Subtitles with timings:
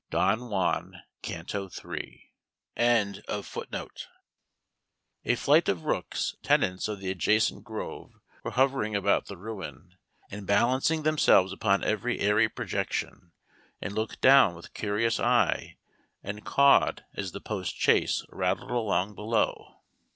[0.09, 2.33] DON JUAN, Canto III.]
[2.75, 3.03] A
[5.35, 9.93] flight of rooks, tenants of the adjacent grove, were hovering about the ruin,
[10.31, 13.31] and balancing themselves upon ever airy projection,
[13.79, 15.77] and looked down with curious eye
[16.23, 19.81] and cawed as the postchaise rattled along below.